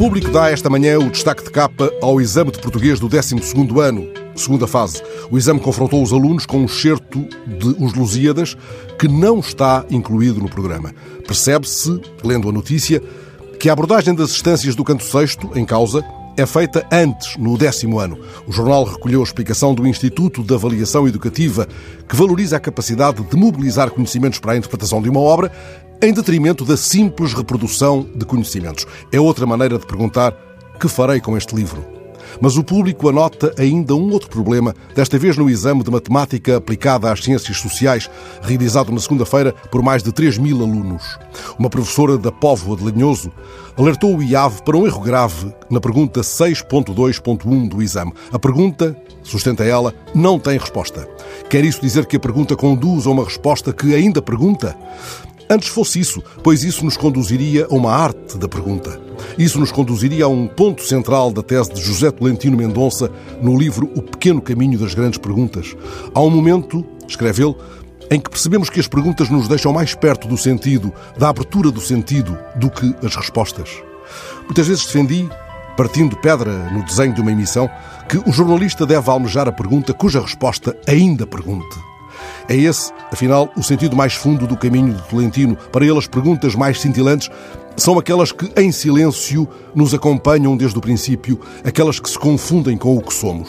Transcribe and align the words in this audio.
público 0.00 0.30
dá 0.30 0.50
esta 0.50 0.70
manhã 0.70 0.98
o 0.98 1.10
destaque 1.10 1.44
de 1.44 1.50
capa 1.50 1.92
ao 2.00 2.22
exame 2.22 2.50
de 2.50 2.58
português 2.58 2.98
do 2.98 3.06
12º 3.06 3.80
ano, 3.82 4.08
segunda 4.34 4.66
fase. 4.66 5.02
O 5.30 5.36
exame 5.36 5.60
confrontou 5.60 6.02
os 6.02 6.10
alunos 6.10 6.46
com 6.46 6.60
um 6.60 6.64
excerto 6.64 7.18
de 7.46 7.76
Os 7.78 7.92
Lusíadas 7.92 8.56
que 8.98 9.06
não 9.06 9.40
está 9.40 9.84
incluído 9.90 10.40
no 10.40 10.48
programa. 10.48 10.94
Percebe-se, 11.26 12.00
lendo 12.24 12.48
a 12.48 12.52
notícia, 12.52 13.02
que 13.58 13.68
a 13.68 13.74
abordagem 13.74 14.14
das 14.14 14.30
instâncias 14.30 14.74
do 14.74 14.84
canto 14.84 15.04
sexto, 15.04 15.50
em 15.54 15.66
causa, 15.66 16.02
é 16.34 16.46
feita 16.46 16.86
antes, 16.90 17.36
no 17.36 17.58
décimo 17.58 18.00
ano. 18.00 18.18
O 18.46 18.52
jornal 18.52 18.84
recolheu 18.84 19.20
a 19.20 19.24
explicação 19.24 19.74
do 19.74 19.86
Instituto 19.86 20.42
de 20.42 20.54
Avaliação 20.54 21.06
Educativa, 21.06 21.68
que 22.08 22.16
valoriza 22.16 22.56
a 22.56 22.60
capacidade 22.60 23.22
de 23.22 23.36
mobilizar 23.36 23.90
conhecimentos 23.90 24.38
para 24.38 24.52
a 24.52 24.56
interpretação 24.56 25.02
de 25.02 25.10
uma 25.10 25.20
obra 25.20 25.52
em 26.02 26.12
detrimento 26.12 26.64
da 26.64 26.76
simples 26.76 27.34
reprodução 27.34 28.06
de 28.14 28.24
conhecimentos. 28.24 28.86
É 29.12 29.20
outra 29.20 29.46
maneira 29.46 29.78
de 29.78 29.86
perguntar: 29.86 30.34
que 30.80 30.88
farei 30.88 31.20
com 31.20 31.36
este 31.36 31.54
livro? 31.54 31.84
Mas 32.40 32.56
o 32.56 32.62
público 32.62 33.08
anota 33.08 33.52
ainda 33.58 33.94
um 33.94 34.10
outro 34.12 34.30
problema, 34.30 34.74
desta 34.94 35.18
vez 35.18 35.36
no 35.36 35.50
exame 35.50 35.82
de 35.82 35.90
matemática 35.90 36.56
aplicada 36.56 37.10
às 37.10 37.24
ciências 37.24 37.58
sociais, 37.58 38.08
realizado 38.40 38.92
na 38.92 39.00
segunda-feira 39.00 39.52
por 39.70 39.82
mais 39.82 40.02
de 40.02 40.12
3 40.12 40.38
mil 40.38 40.62
alunos. 40.62 41.18
Uma 41.58 41.68
professora 41.68 42.16
da 42.16 42.30
Póvoa 42.30 42.76
de 42.76 42.84
Lanhoso 42.84 43.32
alertou 43.76 44.16
o 44.16 44.22
IAV 44.22 44.62
para 44.62 44.76
um 44.76 44.86
erro 44.86 45.00
grave 45.00 45.52
na 45.68 45.80
pergunta 45.80 46.20
6.2.1 46.20 47.68
do 47.68 47.82
exame. 47.82 48.12
A 48.32 48.38
pergunta, 48.38 48.96
sustenta 49.22 49.64
ela, 49.64 49.92
não 50.14 50.38
tem 50.38 50.58
resposta. 50.58 51.08
Quer 51.48 51.64
isso 51.64 51.80
dizer 51.80 52.06
que 52.06 52.16
a 52.16 52.20
pergunta 52.20 52.54
conduz 52.54 53.06
a 53.06 53.10
uma 53.10 53.24
resposta 53.24 53.72
que 53.72 53.94
ainda 53.94 54.22
pergunta? 54.22 54.76
Antes 55.50 55.66
fosse 55.66 55.98
isso, 55.98 56.22
pois 56.44 56.62
isso 56.62 56.84
nos 56.84 56.96
conduziria 56.96 57.66
a 57.68 57.74
uma 57.74 57.92
arte 57.92 58.38
da 58.38 58.48
pergunta. 58.48 59.00
Isso 59.36 59.58
nos 59.58 59.72
conduziria 59.72 60.26
a 60.26 60.28
um 60.28 60.46
ponto 60.46 60.80
central 60.84 61.32
da 61.32 61.42
tese 61.42 61.72
de 61.72 61.80
José 61.80 62.08
Tolentino 62.12 62.56
Mendonça 62.56 63.10
no 63.42 63.58
livro 63.58 63.90
O 63.96 64.00
Pequeno 64.00 64.40
Caminho 64.40 64.78
das 64.78 64.94
Grandes 64.94 65.18
Perguntas. 65.18 65.74
Há 66.14 66.20
um 66.20 66.30
momento, 66.30 66.86
escreve 67.08 67.42
ele, 67.42 67.56
em 68.12 68.20
que 68.20 68.30
percebemos 68.30 68.70
que 68.70 68.78
as 68.78 68.86
perguntas 68.86 69.28
nos 69.28 69.48
deixam 69.48 69.72
mais 69.72 69.92
perto 69.92 70.28
do 70.28 70.38
sentido, 70.38 70.92
da 71.18 71.30
abertura 71.30 71.72
do 71.72 71.80
sentido, 71.80 72.38
do 72.54 72.70
que 72.70 72.94
as 73.04 73.16
respostas. 73.16 73.70
Muitas 74.44 74.68
vezes 74.68 74.86
defendi, 74.86 75.28
partindo 75.76 76.16
pedra 76.16 76.70
no 76.70 76.84
desenho 76.84 77.12
de 77.12 77.20
uma 77.20 77.32
emissão, 77.32 77.68
que 78.08 78.18
o 78.18 78.32
jornalista 78.32 78.86
deve 78.86 79.10
almejar 79.10 79.48
a 79.48 79.52
pergunta 79.52 79.92
cuja 79.92 80.20
resposta 80.20 80.76
ainda 80.86 81.26
pergunte. 81.26 81.89
É 82.48 82.56
esse, 82.56 82.92
afinal, 83.12 83.50
o 83.56 83.62
sentido 83.62 83.96
mais 83.96 84.14
fundo 84.14 84.46
do 84.46 84.56
caminho 84.56 84.94
de 84.94 85.02
Tolentino. 85.02 85.56
Para 85.70 85.84
ele, 85.84 85.98
as 85.98 86.06
perguntas 86.06 86.54
mais 86.54 86.80
cintilantes 86.80 87.30
são 87.76 87.98
aquelas 87.98 88.32
que, 88.32 88.50
em 88.56 88.70
silêncio, 88.72 89.48
nos 89.74 89.94
acompanham 89.94 90.56
desde 90.56 90.78
o 90.78 90.80
princípio, 90.80 91.40
aquelas 91.64 91.98
que 91.98 92.10
se 92.10 92.18
confundem 92.18 92.76
com 92.76 92.96
o 92.96 93.02
que 93.02 93.14
somos. 93.14 93.48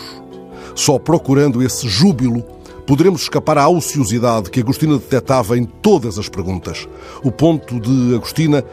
Só 0.76 0.98
procurando 0.98 1.62
esse 1.62 1.88
júbilo 1.88 2.44
poderemos 2.86 3.22
escapar 3.22 3.58
à 3.58 3.70
ociosidade 3.70 4.50
que 4.50 4.60
Agostina 4.60 4.98
detectava 4.98 5.58
em 5.58 5.64
todas 5.64 6.18
as 6.18 6.28
perguntas. 6.28 6.88
O 7.24 7.32
ponto 7.32 7.80
de 7.80 8.16
Agostina 8.16 8.64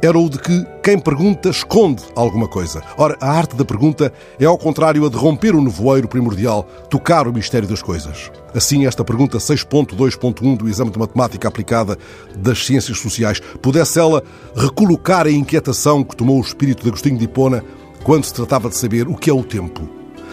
era 0.00 0.18
o 0.18 0.28
de 0.28 0.38
que 0.38 0.66
quem 0.82 0.98
pergunta 0.98 1.48
esconde 1.48 2.02
alguma 2.14 2.46
coisa. 2.46 2.82
Ora, 2.96 3.16
a 3.20 3.30
arte 3.30 3.56
da 3.56 3.64
pergunta 3.64 4.12
é, 4.38 4.44
ao 4.44 4.56
contrário, 4.56 5.04
a 5.04 5.08
de 5.08 5.16
romper 5.16 5.54
o 5.54 5.62
nevoeiro 5.62 6.08
primordial, 6.08 6.62
tocar 6.88 7.26
o 7.26 7.32
mistério 7.32 7.68
das 7.68 7.82
coisas. 7.82 8.30
Assim, 8.54 8.86
esta 8.86 9.04
pergunta 9.04 9.38
6.2.1 9.38 10.56
do 10.56 10.68
Exame 10.68 10.90
de 10.90 10.98
Matemática 10.98 11.48
Aplicada 11.48 11.98
das 12.36 12.64
Ciências 12.64 12.98
Sociais 12.98 13.40
pudesse 13.60 13.98
ela 13.98 14.22
recolocar 14.54 15.26
a 15.26 15.30
inquietação 15.30 16.04
que 16.04 16.16
tomou 16.16 16.38
o 16.38 16.42
espírito 16.42 16.82
de 16.82 16.88
Agostinho 16.88 17.18
de 17.18 17.24
Hipona 17.24 17.64
quando 18.02 18.24
se 18.24 18.34
tratava 18.34 18.68
de 18.68 18.76
saber 18.76 19.08
o 19.08 19.16
que 19.16 19.28
é 19.28 19.34
o 19.34 19.42
tempo. 19.42 19.88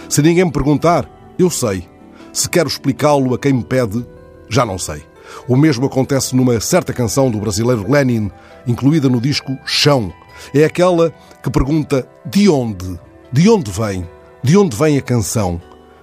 Se 0.07 0.21
ninguém 0.21 0.45
me 0.45 0.51
perguntar, 0.51 1.09
eu 1.37 1.49
sei. 1.49 1.87
Se 2.31 2.49
quero 2.49 2.67
explicá-lo 2.67 3.33
a 3.33 3.39
quem 3.39 3.53
me 3.53 3.63
pede, 3.63 4.05
já 4.49 4.65
não 4.65 4.77
sei. 4.77 5.03
O 5.47 5.55
mesmo 5.55 5.85
acontece 5.85 6.35
numa 6.35 6.59
certa 6.59 6.93
canção 6.93 7.29
do 7.29 7.39
brasileiro 7.39 7.89
Lenin, 7.89 8.31
incluída 8.67 9.09
no 9.09 9.21
disco 9.21 9.57
Chão. 9.65 10.13
É 10.53 10.63
aquela 10.63 11.13
que 11.43 11.49
pergunta 11.49 12.07
de 12.25 12.49
onde? 12.49 12.99
De 13.31 13.49
onde 13.49 13.71
vem? 13.71 14.07
De 14.43 14.57
onde 14.57 14.75
vem 14.75 14.97
a 14.97 15.01
canção? 15.01 15.61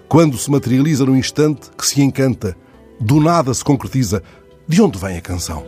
Quando 0.09 0.37
se 0.37 0.51
materializa 0.51 1.07
no 1.07 1.17
instante 1.17 1.71
que 1.77 1.87
se 1.87 2.03
encanta, 2.03 2.57
do 3.01 3.21
nada 3.21 3.55
se 3.55 3.65
concretiza. 3.65 4.23
De 4.69 4.81
onde 4.81 4.99
vem 4.99 5.17
a 5.17 5.21
canção? 5.21 5.65